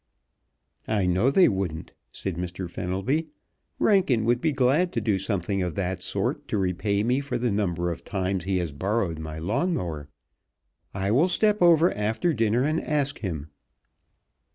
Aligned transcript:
"I 0.87 1.05
know 1.05 1.29
they 1.29 1.47
wouldn't," 1.47 1.93
said 2.11 2.33
Mr. 2.35 2.67
Fenelby. 2.67 3.27
"Rankin 3.77 4.25
would 4.25 4.41
be 4.41 4.51
glad 4.51 4.91
to 4.93 4.99
do 4.99 5.19
something 5.19 5.61
of 5.61 5.75
that 5.75 6.01
sort 6.01 6.47
to 6.47 6.57
repay 6.57 7.03
me 7.03 7.19
for 7.19 7.37
the 7.37 7.51
number 7.51 7.91
of 7.91 8.03
times 8.03 8.45
he 8.45 8.57
has 8.57 8.71
borrowed 8.71 9.19
my 9.19 9.37
lawn 9.37 9.75
mower. 9.75 10.09
I 10.91 11.11
will 11.11 11.27
step 11.27 11.61
over 11.61 11.93
after 11.93 12.33
dinner 12.33 12.63
and 12.63 12.81
ask 12.83 13.19
him." 13.19 13.51